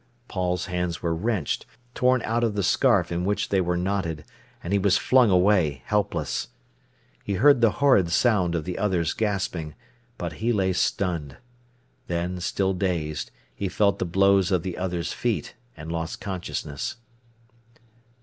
Paul's 0.27 0.65
hands 0.65 1.03
were 1.03 1.13
wrenched, 1.13 1.67
torn 1.93 2.23
out 2.23 2.43
of 2.43 2.55
the 2.55 2.63
scarf 2.63 3.11
in 3.11 3.23
which 3.23 3.49
they 3.49 3.61
were 3.61 3.77
knotted, 3.77 4.25
and 4.63 4.73
he 4.73 4.79
was 4.79 4.97
flung 4.97 5.29
away, 5.29 5.83
helpless. 5.85 6.47
He 7.23 7.35
heard 7.35 7.61
the 7.61 7.73
horrid 7.83 8.09
sound 8.11 8.55
of 8.55 8.63
the 8.65 8.79
other's 8.79 9.13
gasping, 9.13 9.75
but 10.17 10.33
he 10.41 10.51
lay 10.51 10.73
stunned; 10.73 11.37
then, 12.07 12.39
still 12.39 12.73
dazed, 12.73 13.29
he 13.53 13.69
felt 13.69 13.99
the 13.99 14.05
blows 14.05 14.51
of 14.51 14.63
the 14.63 14.75
other's 14.75 15.13
feet, 15.13 15.53
and 15.77 15.91
lost 15.91 16.19
consciousness. 16.19 16.95